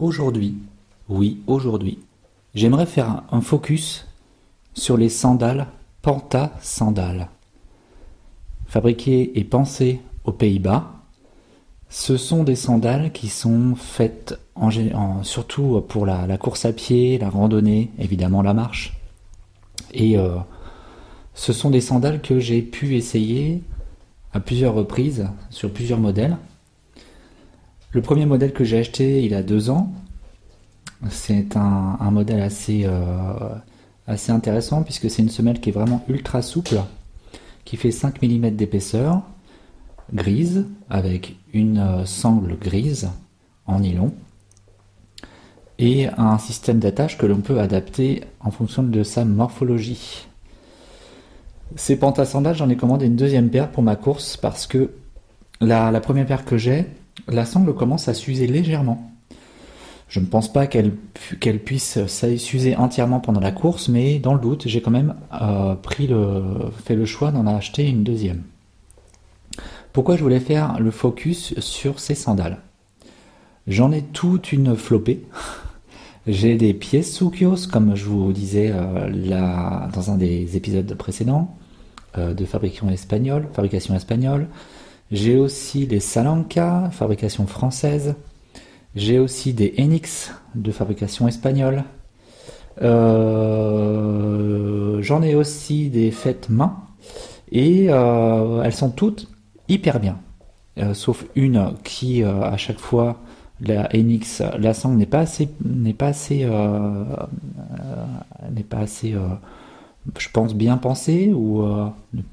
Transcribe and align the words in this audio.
aujourd'hui, 0.00 0.56
oui, 1.08 1.42
aujourd'hui, 1.46 1.98
j'aimerais 2.54 2.86
faire 2.86 3.22
un 3.30 3.40
focus 3.40 4.06
sur 4.74 4.96
les 4.96 5.08
sandales 5.08 5.66
Panta 6.02 6.52
Sandales. 6.60 7.28
Fabriquées 8.66 9.38
et 9.38 9.44
pensées 9.44 10.00
aux 10.24 10.32
Pays-Bas, 10.32 10.92
ce 11.88 12.16
sont 12.16 12.44
des 12.44 12.54
sandales 12.54 13.12
qui 13.12 13.28
sont 13.28 13.74
faites 13.74 14.38
surtout 15.22 15.84
pour 15.88 16.06
la, 16.06 16.38
course 16.38 16.64
à 16.64 16.72
pied, 16.72 17.18
la 17.18 17.28
randonnée, 17.28 17.90
évidemment 17.98 18.42
la 18.42 18.54
marche. 18.54 18.96
Et 19.92 20.16
euh, 20.16 20.36
ce 21.34 21.52
sont 21.52 21.70
des 21.70 21.80
sandales 21.80 22.22
que 22.22 22.38
j'ai 22.38 22.62
pu 22.62 22.96
essayer 22.96 23.62
à 24.32 24.40
plusieurs 24.40 24.74
reprises 24.74 25.28
sur 25.50 25.72
plusieurs 25.72 25.98
modèles. 25.98 26.36
Le 27.92 28.02
premier 28.02 28.26
modèle 28.26 28.52
que 28.52 28.64
j'ai 28.64 28.78
acheté 28.78 29.24
il 29.24 29.34
a 29.34 29.42
deux 29.42 29.68
ans, 29.68 29.92
c'est 31.10 31.56
un, 31.56 32.10
modèle 32.10 32.40
assez, 32.40 32.82
euh, 32.84 33.54
assez 34.06 34.30
intéressant 34.30 34.82
puisque 34.82 35.10
c'est 35.10 35.22
une 35.22 35.30
semelle 35.30 35.60
qui 35.60 35.70
est 35.70 35.72
vraiment 35.72 36.04
ultra 36.08 36.42
souple, 36.42 36.80
qui 37.64 37.76
fait 37.76 37.90
5 37.90 38.22
mm 38.22 38.50
d'épaisseur, 38.50 39.22
grise, 40.12 40.66
avec 40.88 41.36
une 41.52 41.78
euh, 41.78 42.04
sangle 42.04 42.56
grise 42.56 43.08
en 43.66 43.80
nylon, 43.80 44.12
et 45.78 46.08
un 46.16 46.38
système 46.38 46.78
d'attache 46.78 47.16
que 47.16 47.26
l'on 47.26 47.40
peut 47.40 47.58
adapter 47.58 48.22
en 48.40 48.50
fonction 48.50 48.82
de 48.82 49.02
sa 49.02 49.24
morphologie. 49.24 50.28
Ces 51.76 51.96
pantasandales, 51.96 52.56
j'en 52.56 52.68
ai 52.68 52.76
commandé 52.76 53.06
une 53.06 53.16
deuxième 53.16 53.48
paire 53.48 53.70
pour 53.70 53.82
ma 53.82 53.96
course 53.96 54.36
parce 54.36 54.66
que 54.66 54.90
la, 55.60 55.98
première 56.00 56.26
paire 56.26 56.44
que 56.44 56.58
j'ai, 56.58 56.86
la 57.28 57.44
sangle 57.44 57.74
commence 57.74 58.08
à 58.08 58.14
s'user 58.14 58.46
légèrement. 58.46 59.10
Je 60.08 60.18
ne 60.18 60.26
pense 60.26 60.52
pas 60.52 60.66
qu'elle 60.66 60.92
puisse 61.64 62.04
s'user 62.06 62.74
entièrement 62.74 63.20
pendant 63.20 63.40
la 63.40 63.52
course, 63.52 63.88
mais 63.88 64.18
dans 64.18 64.34
le 64.34 64.40
doute, 64.40 64.66
j'ai 64.66 64.82
quand 64.82 64.90
même 64.90 65.14
euh, 65.40 65.76
fait 66.84 66.96
le 66.96 67.04
choix 67.04 67.30
d'en 67.30 67.46
acheter 67.46 67.88
une 67.88 68.02
deuxième. 68.02 68.42
Pourquoi 69.92 70.16
je 70.16 70.22
voulais 70.22 70.40
faire 70.40 70.80
le 70.80 70.90
focus 70.90 71.58
sur 71.60 72.00
ces 72.00 72.16
sandales? 72.16 72.58
J'en 73.68 73.92
ai 73.92 74.02
toute 74.02 74.52
une 74.52 74.74
flopée. 74.76 75.24
J'ai 76.26 76.56
des 76.56 76.74
pièces 76.74 77.16
Sukios, 77.16 77.68
comme 77.72 77.96
je 77.96 78.04
vous 78.04 78.32
disais 78.32 78.70
euh, 78.74 79.08
là, 79.08 79.88
dans 79.94 80.10
un 80.10 80.16
des 80.16 80.56
épisodes 80.56 80.92
précédents, 80.94 81.56
euh, 82.18 82.34
de 82.34 82.44
fabrication 82.44 82.90
espagnole, 82.90 83.48
fabrication 83.52 83.94
espagnole. 83.94 84.48
J'ai 85.10 85.36
aussi 85.36 85.86
des 85.86 86.00
Salanca, 86.00 86.90
fabrication 86.92 87.46
française. 87.46 88.14
J'ai 88.94 89.18
aussi 89.18 89.52
des 89.52 89.74
Enix 89.78 90.32
de 90.54 90.72
fabrication 90.72 91.28
espagnole. 91.28 91.84
Euh, 92.82 94.20
j'en 95.02 95.22
ai 95.22 95.34
aussi 95.34 95.90
des 95.90 96.10
faites 96.10 96.48
main. 96.48 96.76
Et 97.52 97.86
elles 97.86 98.72
sont 98.72 98.90
toutes 98.90 99.28
hyper 99.68 99.98
bien. 100.00 100.18
Euh, 100.78 100.94
sauf 100.94 101.26
une 101.34 101.74
qui, 101.84 102.22
euh, 102.22 102.42
à 102.42 102.56
chaque 102.56 102.78
fois, 102.78 103.18
la 103.60 103.88
NX, 103.92 104.42
la 104.58 104.72
sangle 104.72 104.96
n'est 104.96 105.06
pas 105.06 105.20
assez, 105.20 105.48
n'est 105.64 105.94
pas 105.94 106.08
assez, 106.08 106.44
euh, 106.44 107.04
n'est 108.50 108.62
pas 108.62 108.78
assez, 108.78 109.14
je 110.18 110.28
pense 110.32 110.54
bien 110.54 110.78
pensée 110.78 111.32
ou 111.34 111.62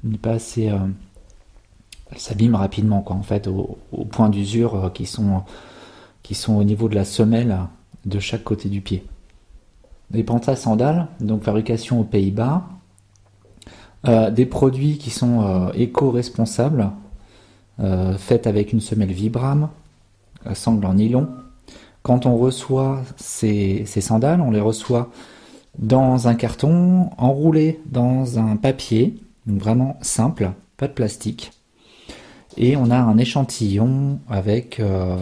n'est 0.04 0.16
pas 0.16 0.32
assez, 0.32 0.70
elle 2.10 2.18
s'abîme 2.18 2.54
rapidement 2.54 3.02
quoi. 3.02 3.16
En 3.16 3.22
fait, 3.22 3.46
au, 3.46 3.78
point 4.10 4.28
d'usure 4.28 4.90
qui 4.94 5.06
sont, 5.06 5.42
qui 6.22 6.34
sont 6.34 6.54
au 6.54 6.64
niveau 6.64 6.88
de 6.88 6.94
la 6.94 7.04
semelle 7.04 7.58
de 8.04 8.18
chaque 8.18 8.44
côté 8.44 8.68
du 8.68 8.80
pied. 8.80 9.04
Les 10.10 10.24
pantas 10.24 10.56
sandales, 10.56 11.08
donc 11.20 11.42
fabrication 11.42 12.00
aux 12.00 12.04
Pays-Bas, 12.04 12.64
des 14.32 14.46
produits 14.46 14.96
qui 14.96 15.10
sont 15.10 15.70
éco-responsables, 15.74 16.92
euh, 17.80 18.18
faite 18.18 18.48
avec 18.48 18.72
une 18.72 18.80
semelle 18.80 19.12
Vibram, 19.12 19.68
sangle 20.54 20.86
en 20.86 20.94
nylon. 20.94 21.28
Quand 22.02 22.26
on 22.26 22.36
reçoit 22.36 23.02
ces, 23.16 23.84
sandales, 23.86 24.40
on 24.40 24.50
les 24.50 24.60
reçoit 24.60 25.10
dans 25.78 26.26
un 26.26 26.34
carton, 26.34 27.10
enroulé 27.18 27.80
dans 27.86 28.38
un 28.38 28.56
papier, 28.56 29.16
donc 29.46 29.60
vraiment 29.60 29.96
simple, 30.00 30.52
pas 30.76 30.88
de 30.88 30.92
plastique. 30.92 31.52
Et 32.60 32.76
on 32.76 32.90
a 32.90 32.98
un 32.98 33.18
échantillon 33.18 34.18
avec 34.28 34.80
euh, 34.80 35.16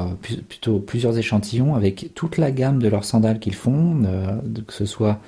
plutôt 0.48 0.78
plusieurs 0.78 1.18
échantillons 1.18 1.74
avec 1.74 2.12
toute 2.14 2.38
la 2.38 2.50
gamme 2.50 2.82
de 2.82 2.88
leurs 2.88 3.04
sandales 3.04 3.38
qu'ils 3.38 3.54
font, 3.54 4.02
euh, 4.04 4.40
que 4.66 4.72
ce 4.72 4.86
soit 4.86 5.20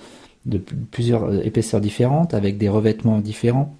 de 0.46 0.56
plusieurs 0.58 1.46
épaisseurs 1.46 1.82
différentes, 1.82 2.32
avec 2.32 2.56
des 2.56 2.70
revêtements 2.70 3.18
différents, 3.18 3.76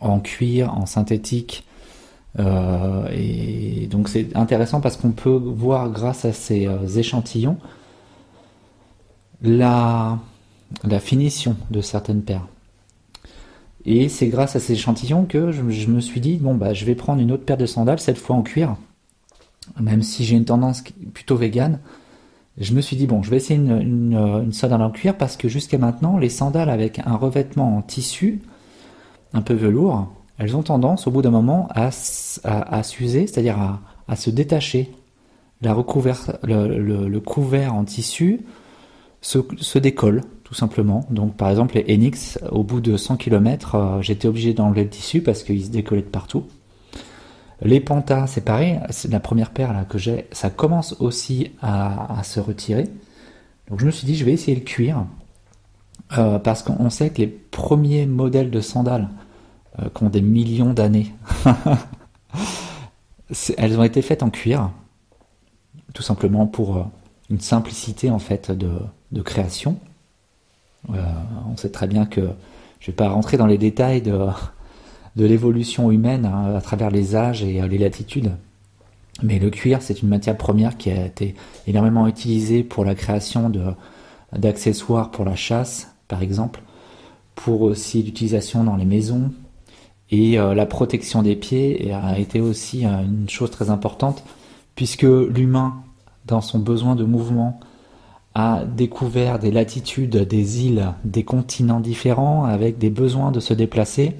en 0.00 0.20
cuir, 0.20 0.72
en 0.74 0.86
synthétique, 0.86 1.66
euh, 2.38 3.08
et 3.12 3.86
donc 3.86 4.08
c'est 4.08 4.36
intéressant 4.36 4.80
parce 4.80 4.96
qu'on 4.96 5.12
peut 5.12 5.30
voir 5.30 5.90
grâce 5.90 6.24
à 6.24 6.32
ces 6.32 6.66
euh, 6.66 6.86
échantillons 6.96 7.58
la 9.42 10.18
finition 11.00 11.56
de 11.70 11.80
certaines 11.80 12.22
paires. 12.22 12.46
Et 13.86 14.08
c'est 14.08 14.28
grâce 14.28 14.56
à 14.56 14.60
ces 14.60 14.74
échantillons 14.74 15.24
que 15.26 15.52
je, 15.52 15.62
me 15.62 16.00
suis 16.00 16.20
dit, 16.20 16.36
bon, 16.36 16.54
bah, 16.54 16.72
je 16.72 16.84
vais 16.84 16.94
prendre 16.94 17.20
une 17.20 17.32
autre 17.32 17.44
paire 17.44 17.56
de 17.56 17.66
sandales, 17.66 18.00
cette 18.00 18.18
fois 18.18 18.36
en 18.36 18.42
cuir. 18.42 18.76
Même 19.80 20.02
si 20.02 20.24
j'ai 20.24 20.36
une 20.36 20.44
tendance 20.44 20.82
plutôt 21.12 21.36
végane, 21.36 21.80
je 22.58 22.72
me 22.72 22.80
suis 22.80 22.96
dit, 22.96 23.06
bon, 23.06 23.22
je 23.22 23.30
vais 23.30 23.36
essayer 23.36 23.58
une, 23.58 23.80
une, 23.80 24.14
une 24.14 24.52
sandale 24.52 24.82
en 24.82 24.90
cuir 24.90 25.16
parce 25.16 25.36
que 25.36 25.48
jusqu'à 25.48 25.78
maintenant, 25.78 26.18
les 26.18 26.28
sandales 26.28 26.70
avec 26.70 27.00
un 27.04 27.16
revêtement 27.16 27.76
en 27.76 27.82
tissu, 27.82 28.40
un 29.34 29.42
peu 29.42 29.54
velours, 29.54 30.08
elles 30.38 30.56
ont 30.56 30.62
tendance 30.62 31.06
au 31.06 31.10
bout 31.10 31.22
d'un 31.22 31.30
moment 31.30 31.68
à, 31.74 31.90
s'user, 32.82 33.26
c'est-à-dire 33.26 33.80
à, 34.08 34.16
se 34.16 34.30
détacher. 34.30 34.90
La 35.62 35.74
le, 35.74 37.18
couvert 37.18 37.74
en 37.74 37.84
tissu 37.84 38.40
se, 39.20 39.78
décolle, 39.78 40.22
tout 40.44 40.54
simplement. 40.54 41.04
Donc 41.10 41.36
par 41.36 41.50
exemple 41.50 41.74
les 41.74 41.94
Enix, 41.94 42.38
au 42.52 42.62
bout 42.62 42.80
de 42.80 42.96
100 42.96 43.16
km, 43.16 43.74
euh, 43.74 44.02
j'étais 44.02 44.28
obligé 44.28 44.52
d'enlever 44.52 44.84
le 44.84 44.90
tissu 44.90 45.22
parce 45.22 45.42
qu'il 45.42 45.64
se 45.64 45.70
décollait 45.70 46.02
de 46.02 46.06
partout. 46.06 46.44
Les 47.62 47.80
pantas, 47.80 48.26
c'est 48.26 48.44
pareil, 48.44 48.78
c'est 48.90 49.10
la 49.10 49.20
première 49.20 49.50
paire 49.50 49.72
là 49.72 49.84
que 49.84 49.96
j'ai, 49.96 50.26
ça 50.32 50.50
commence 50.50 50.96
aussi 51.00 51.52
à, 51.62 52.22
se 52.22 52.40
retirer. 52.40 52.88
Donc 53.68 53.80
je 53.80 53.86
me 53.86 53.90
suis 53.90 54.06
dit, 54.06 54.16
je 54.16 54.24
vais 54.24 54.32
essayer 54.32 54.54
le 54.54 54.62
cuir, 54.62 55.06
euh, 56.18 56.38
parce 56.38 56.62
qu'on 56.62 56.90
sait 56.90 57.10
que 57.10 57.18
les 57.18 57.26
premiers 57.26 58.06
modèles 58.06 58.50
de 58.50 58.60
sandales 58.60 59.08
euh, 59.78 59.88
qui 59.94 60.02
ont 60.02 60.10
des 60.10 60.20
millions 60.20 60.74
d'années. 60.74 61.14
Elles 63.56 63.78
ont 63.78 63.84
été 63.84 64.02
faites 64.02 64.22
en 64.22 64.28
cuir, 64.28 64.70
tout 65.94 66.02
simplement 66.02 66.46
pour 66.46 66.90
une 67.30 67.40
simplicité 67.40 68.10
en 68.10 68.18
fait 68.18 68.50
de, 68.50 69.22
création. 69.22 69.78
Euh, 70.90 71.02
on 71.50 71.56
sait 71.56 71.70
très 71.70 71.86
bien 71.86 72.06
que 72.06 72.20
je 72.20 72.26
ne 72.26 72.86
vais 72.86 72.92
pas 72.92 73.08
rentrer 73.08 73.36
dans 73.36 73.46
les 73.46 73.58
détails 73.58 74.02
de, 74.02 74.18
l'évolution 75.16 75.90
humaine 75.90 76.26
hein, 76.26 76.54
à 76.56 76.60
travers 76.60 76.90
les 76.90 77.16
âges 77.16 77.42
et 77.42 77.60
les 77.66 77.78
latitudes. 77.78 78.32
Mais 79.22 79.38
le 79.38 79.50
cuir, 79.50 79.80
c'est 79.80 80.02
une 80.02 80.08
matière 80.08 80.36
première 80.36 80.76
qui 80.76 80.90
a 80.90 81.06
été 81.06 81.34
énormément 81.66 82.06
utilisée 82.08 82.64
pour 82.64 82.84
la 82.84 82.94
création 82.94 83.50
d'accessoires 84.32 85.10
pour 85.10 85.24
la 85.24 85.36
chasse, 85.36 85.94
par 86.08 86.22
exemple, 86.22 86.62
pour 87.36 87.62
aussi 87.62 88.02
l'utilisation 88.02 88.64
dans 88.64 88.76
les 88.76 88.84
maisons, 88.84 89.30
et 90.10 90.38
euh, 90.38 90.54
la 90.54 90.66
protection 90.66 91.22
des 91.22 91.34
pieds 91.34 91.92
a 91.92 92.18
été 92.18 92.40
aussi 92.40 92.86
euh, 92.86 93.02
une 93.02 93.28
chose 93.28 93.50
très 93.50 93.70
importante, 93.70 94.22
puisque 94.76 95.02
l'humain, 95.02 95.82
dans 96.26 96.40
son 96.40 96.58
besoin 96.58 96.94
de 96.94 97.04
mouvement, 97.04 97.58
a 98.34 98.64
découvert 98.64 99.38
des 99.38 99.50
latitudes, 99.50 100.16
des 100.16 100.64
îles, 100.66 100.92
des 101.04 101.24
continents 101.24 101.80
différents, 101.80 102.44
avec 102.44 102.78
des 102.78 102.90
besoins 102.90 103.30
de 103.30 103.40
se 103.40 103.54
déplacer 103.54 104.12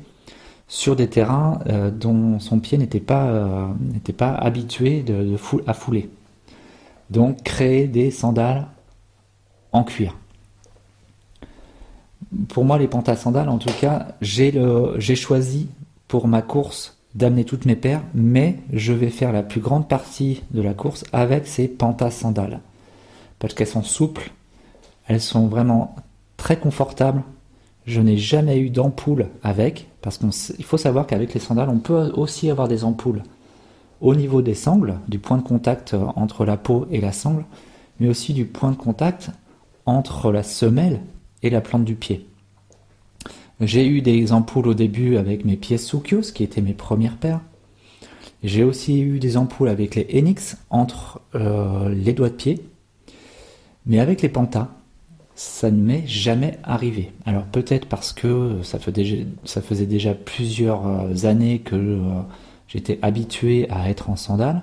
sur 0.69 0.97
des 0.97 1.09
terrains 1.09 1.59
euh, 1.67 1.91
dont 1.91 2.39
son 2.39 2.61
pied 2.61 2.79
n'était 2.79 3.01
pas, 3.01 3.69
n'était 3.81 4.13
pas 4.13 4.33
habitué 4.35 5.05
à 5.67 5.75
fouler. 5.75 6.11
Donc 7.11 7.43
créer 7.43 7.87
des 7.87 8.11
sandales 8.11 8.67
en 9.73 9.85
cuir 9.85 10.15
pour 12.49 12.65
moi, 12.65 12.79
les 12.79 12.89
sandales, 13.17 13.49
en 13.49 13.59
tout 13.59 13.73
cas, 13.81 14.09
j'ai 14.21 15.17
choisi 15.17 15.69
pour 16.09 16.29
ma 16.29 16.43
course 16.43 16.99
d'amener 17.15 17.45
toutes 17.45 17.65
mes 17.65 17.77
paires, 17.77 18.03
mais 18.15 18.59
je 18.73 18.93
vais 18.93 19.11
faire 19.11 19.33
la 19.33 19.43
plus 19.43 19.61
grande 19.61 19.89
partie 19.89 20.43
de 20.51 20.63
la 20.63 20.75
course 20.75 21.05
avec 21.13 21.47
ces 21.47 21.77
sandales 22.11 22.61
Parce 23.39 23.55
qu'elles 23.55 23.67
sont 23.67 23.83
souples, 23.83 24.33
elles 25.07 25.21
sont 25.21 25.47
vraiment 25.47 25.97
très 26.37 26.59
confortables. 26.59 27.23
Je 27.87 28.01
n'ai 28.01 28.17
jamais 28.17 28.59
eu 28.59 28.71
d'ampoule 28.71 29.29
avec, 29.43 29.89
parce 30.01 30.19
qu'il 30.19 30.65
faut 30.65 30.79
savoir 30.79 31.07
qu'avec 31.07 31.35
les 31.35 31.41
sandales, 31.41 31.69
on 31.69 31.79
peut 31.79 32.13
aussi 32.15 32.51
avoir 32.51 32.69
des 32.69 32.85
ampoules 32.85 33.23
au 34.01 34.15
niveau 34.15 34.43
des 34.43 34.55
sangles, 34.55 34.99
du 35.09 35.19
point 35.19 35.39
de 35.39 35.43
contact 35.43 35.95
entre 36.17 36.45
la 36.45 36.57
peau 36.57 36.87
et 36.91 37.01
la 37.01 37.13
sangle, 37.13 37.45
mais 38.01 38.09
aussi 38.09 38.33
du 38.33 38.45
point 38.45 38.71
de 38.71 38.77
contact 38.77 39.31
entre 39.87 40.33
la 40.33 40.43
semelle 40.43 41.01
et 41.43 41.51
la 41.51 41.61
plante 41.61 41.85
du 41.85 41.95
pied. 41.95 42.27
J'ai 43.61 43.87
eu 43.87 44.03
des 44.03 44.33
ampoules 44.33 44.69
au 44.69 44.75
début 44.75 45.17
avec 45.17 45.45
mes 45.45 45.57
pièces 45.57 45.87
Sukios, 45.87 46.33
qui 46.35 46.43
étaient 46.43 46.61
mes 46.61 46.75
premières 46.75 47.17
paires. 47.17 47.41
J'ai 48.43 48.65
aussi 48.65 49.01
eu 49.01 49.19
des 49.19 49.37
ampoules 49.37 49.69
avec 49.69 49.95
les 49.95 50.07
Enix 50.19 50.59
entre 50.71 51.21
euh, 51.35 51.89
les 51.89 52.13
doigts 52.13 52.29
de 52.29 52.35
pied. 52.35 52.61
Mais 53.87 54.01
avec 54.01 54.23
les 54.23 54.29
Pantas, 54.29 54.69
ça 55.35 55.71
ne 55.71 55.81
m'est 55.81 56.07
jamais 56.07 56.59
arrivé. 56.63 57.13
Alors 57.27 57.45
peut-être 57.45 57.87
parce 57.89 58.13
que 58.13 58.61
ça, 58.63 58.79
faisait 58.79 59.87
déjà 59.87 60.15
plusieurs 60.15 60.87
euh, 60.87 61.27
années 61.27 61.59
que 61.59 61.75
euh, 61.75 62.21
j'étais 62.69 62.99
habitué 63.03 63.69
à 63.71 63.91
être 63.91 64.11
en 64.11 64.17
sandales. 64.17 64.63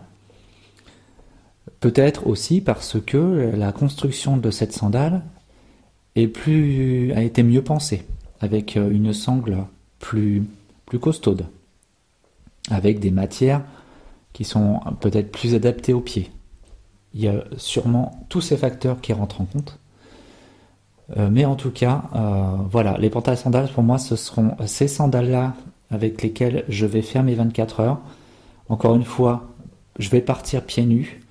Peut-être 1.80 2.28
aussi 2.28 2.62
parce 2.62 2.98
que 3.00 3.52
la 3.56 3.72
construction 3.72 4.38
de 4.38 4.52
cette 4.52 4.74
sandale 4.74 5.24
a 6.16 6.22
été 6.22 7.44
mieux 7.44 7.64
pensée, 7.64 8.04
avec 8.40 8.78
euh, 8.78 8.90
une 8.90 9.14
sangle 9.14 9.66
plus, 10.00 10.44
plus 10.86 11.00
costaude, 11.00 11.46
avec 12.70 13.00
des 13.00 13.12
matières 13.12 13.64
qui 14.34 14.44
sont 14.44 14.80
peut-être 15.00 15.32
plus 15.32 15.56
adaptées 15.56 15.94
aux 15.94 16.02
pieds. 16.02 16.32
Il 17.14 17.22
y 17.22 17.28
a 17.28 17.44
sûrement 17.58 18.26
tous 18.30 18.42
ces 18.42 18.58
facteurs 18.58 19.02
qui 19.02 19.14
rentrent 19.14 19.42
en 19.42 19.46
compte. 19.46 19.80
Euh, 21.18 21.30
mais 21.32 21.46
en 21.46 21.56
tout 21.56 21.72
cas, 21.72 22.04
euh, 22.16 22.56
voilà, 22.70 22.98
les 22.98 23.10
pantalons 23.10 23.38
sandales, 23.38 23.70
pour 23.70 23.84
moi, 23.84 23.98
ce 23.98 24.16
seront 24.16 24.56
ces 24.66 24.88
sandales-là 24.88 25.56
avec 25.90 26.22
lesquelles 26.22 26.64
je 26.70 26.86
vais 26.86 27.02
faire 27.02 27.24
mes 27.24 27.36
24 27.36 27.80
heures. 27.82 28.00
Encore 28.70 28.96
une 28.96 29.04
fois, 29.04 29.50
je 30.00 30.10
vais 30.10 30.22
partir 30.22 30.64
pieds 30.64 30.86
nus. 30.86 31.22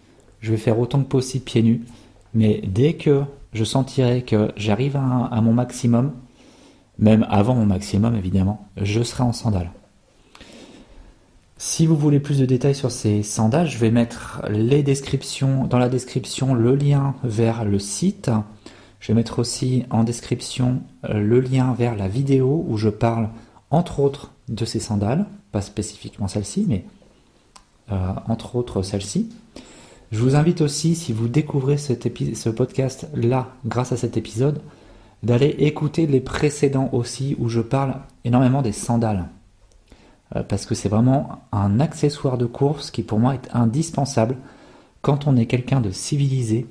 Je 0.41 0.51
vais 0.51 0.59
faire 0.59 0.79
autant 0.79 1.01
que 1.03 1.09
possible 1.09 1.45
pieds 1.45 1.63
nus. 1.63 1.83
Mais 2.35 2.61
dès 2.67 2.95
que 2.95 3.23
je 3.53 3.65
sentirai 3.65 4.23
que 4.23 4.53
j'arrive 4.57 4.97
à, 4.97 5.41
mon 5.41 5.53
maximum, 5.53 6.13
même 6.99 7.27
avant 7.29 7.55
mon 7.55 7.67
maximum 7.67 8.15
évidemment, 8.15 8.69
je 8.77 9.03
serai 9.03 9.25
en 9.25 9.33
sandales. 9.33 9.71
Si 11.63 11.85
vous 11.85 11.95
voulez 11.95 12.21
plus 12.21 12.39
de 12.39 12.47
détails 12.47 12.75
sur 12.75 12.91
ces 12.91 13.23
sandales, 13.23 13.69
je 13.69 13.77
vais 13.77 13.91
mettre 13.91 14.41
les 14.49 14.83
descriptions, 14.83 15.67
dans 15.67 15.77
la 15.77 15.91
description 15.91 16.55
le 16.55 16.75
lien 16.75 17.15
vers 17.23 17.67
le 17.67 17.79
site. 17.79 18.31
Je 18.99 19.09
vais 19.09 19.15
mettre 19.15 19.41
aussi 19.41 19.85
en 19.91 20.03
description 20.03 20.81
euh, 21.05 21.21
le 21.21 21.39
lien 21.39 21.75
vers 21.75 21.97
la 21.97 22.09
vidéo 22.09 22.65
où 22.67 22.79
je 22.79 22.89
parle 22.89 23.29
entre 23.69 24.01
autres 24.01 24.33
de 24.49 24.65
ces 24.65 24.81
sandales, 24.81 25.27
pas 25.53 25.61
spécifiquement 25.61 26.29
celle-ci, 26.29 26.65
mais 26.67 26.87
euh, 27.93 28.15
entre 28.27 28.57
autres 28.57 28.81
celle-ci. 28.81 29.29
Je 30.13 30.21
vous 30.21 30.37
invite 30.37 30.63
aussi, 30.63 30.95
si 30.95 31.13
vous 31.13 31.29
découvrez 31.29 31.77
ce 31.77 32.49
podcast-là 32.49 33.49
grâce 33.67 33.93
à 33.93 33.99
cet 33.99 34.17
épisode, 34.17 34.63
d'aller 35.23 35.55
écouter 35.59 36.07
les 36.07 36.21
précédents 36.21 36.89
aussi 36.95 37.37
où 37.39 37.51
je 37.51 37.61
parle 37.61 37.97
énormément 38.25 38.63
des 38.63 38.73
sandales. 38.73 39.29
Euh, 40.37 40.43
parce 40.43 40.67
que 40.67 40.75
c'est 40.75 40.89
vraiment 40.89 41.41
un 41.53 41.81
accessoire 41.81 42.39
de 42.39 42.47
course 42.47 42.91
qui 42.91 43.03
pour 43.03 43.19
moi 43.19 43.35
est 43.35 43.49
indispensable 43.53 44.37
quand 45.03 45.27
on 45.27 45.37
est 45.37 45.47
quelqu'un 45.47 45.81
de 45.81 45.91
civilisé 45.91 46.67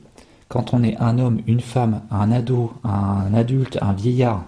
quand 0.50 0.74
on 0.74 0.84
est 0.84 0.98
un 0.98 1.20
homme, 1.20 1.42
une 1.48 1.62
femme, 1.62 2.02
un 2.12 2.32
ado, 2.32 2.74
un 2.84 3.34
adulte, 3.34 3.78
un 3.82 3.94
vieillard, 3.94 4.44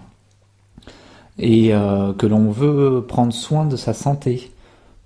et 1.38 1.72
euh, 1.72 2.12
que 2.12 2.26
l'on 2.26 2.50
veut 2.50 3.04
prendre 3.08 3.32
soin 3.32 3.64
de 3.64 3.76
sa 3.76 3.94
santé, 3.94 4.50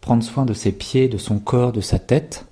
prendre 0.01 0.25
soin 0.25 0.47
de 0.47 0.55
ses 0.55 0.73
pieds, 0.73 1.09
de 1.09 1.19
son 1.19 1.39
corps, 1.39 1.73
de 1.73 1.83
sa 1.83 1.99
tête, 1.99 2.47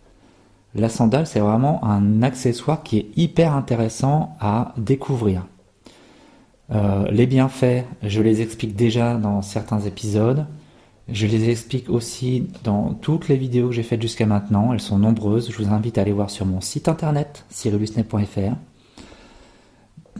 la 0.74 0.88
sandale, 0.88 1.26
c'est 1.26 1.40
vraiment 1.40 1.82
un 1.84 2.22
accessoire 2.22 2.82
qui 2.82 2.98
est 2.98 3.06
hyper 3.16 3.54
intéressant 3.54 4.36
à 4.40 4.74
découvrir. 4.76 5.46
Euh, 6.72 7.08
les 7.10 7.26
bienfaits, 7.26 7.84
je 8.02 8.22
les 8.22 8.42
explique 8.42 8.74
déjà 8.74 9.14
dans 9.14 9.40
certains 9.40 9.80
épisodes. 9.80 10.46
Je 11.08 11.26
les 11.26 11.50
explique 11.50 11.90
aussi 11.90 12.48
dans 12.62 12.94
toutes 12.94 13.28
les 13.28 13.36
vidéos 13.36 13.68
que 13.68 13.74
j'ai 13.74 13.82
faites 13.82 14.00
jusqu'à 14.00 14.24
maintenant. 14.24 14.72
Elles 14.72 14.80
sont 14.80 14.98
nombreuses. 14.98 15.50
Je 15.50 15.62
vous 15.62 15.72
invite 15.72 15.98
à 15.98 16.00
aller 16.00 16.12
voir 16.12 16.30
sur 16.30 16.46
mon 16.46 16.60
site 16.60 16.88
internet, 16.88 17.44
cyrilusnet.fr. 17.50 18.56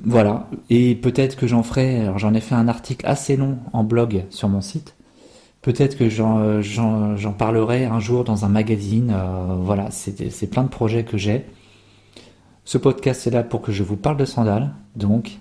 Voilà. 0.05 0.49
Et 0.69 0.95
peut-être 0.95 1.37
que 1.37 1.47
j'en 1.47 1.63
ferai. 1.63 2.01
Alors 2.01 2.19
j'en 2.19 2.35
ai 2.35 2.41
fait 2.41 2.55
un 2.55 2.69
article 2.69 3.07
assez 3.07 3.37
long 3.37 3.59
en 3.73 3.83
blog 3.83 4.25
sur 4.29 4.49
mon 4.49 4.61
site. 4.61 4.95
Peut-être 5.63 5.97
que 5.97 6.11
j'en 6.11 7.33
parlerai 7.39 7.87
un 7.87 7.99
jour 7.99 8.25
dans 8.25 8.45
un 8.45 8.51
magazine. 8.51 9.11
Euh, 9.17 9.57
voilà, 9.59 9.91
c'est 9.91 10.51
plein 10.51 10.63
de 10.63 10.69
projets 10.69 11.05
que 11.05 11.17
j'ai. 11.17 11.47
Ce 12.67 12.77
podcast 12.77 13.27
est 13.27 13.31
là 13.31 13.43
pour 13.43 13.63
que 13.63 13.73
je 13.73 13.83
vous 13.83 13.97
parle 13.97 14.19
de 14.19 14.27
sandales. 14.27 14.75
Donc, 14.95 15.39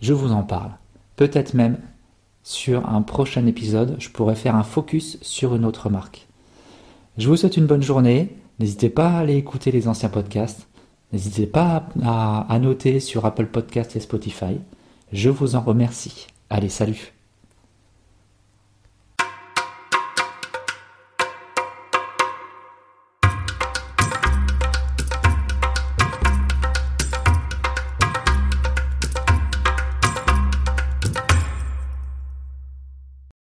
je 0.00 0.12
vous 0.12 0.32
en 0.32 0.42
parle. 0.42 0.72
Peut-être 1.14 1.54
même 1.54 1.78
sur 2.44 2.88
un 2.88 3.02
prochain 3.02 3.46
épisode, 3.46 3.96
je 3.98 4.10
pourrais 4.10 4.36
faire 4.36 4.54
un 4.54 4.62
focus 4.62 5.18
sur 5.22 5.56
une 5.56 5.64
autre 5.64 5.90
marque. 5.90 6.28
Je 7.16 7.28
vous 7.28 7.36
souhaite 7.36 7.56
une 7.56 7.66
bonne 7.66 7.82
journée. 7.82 8.36
N'hésitez 8.60 8.90
pas 8.90 9.08
à 9.08 9.18
aller 9.20 9.36
écouter 9.36 9.72
les 9.72 9.88
anciens 9.88 10.10
podcasts. 10.10 10.68
N'hésitez 11.12 11.46
pas 11.46 11.88
à, 12.04 12.58
noter 12.60 13.00
sur 13.00 13.24
Apple 13.24 13.46
Podcasts 13.46 13.96
et 13.96 14.00
Spotify. 14.00 14.58
Je 15.12 15.30
vous 15.30 15.54
en 15.54 15.60
remercie. 15.60 16.26
Allez, 16.50 16.68
salut 16.68 17.13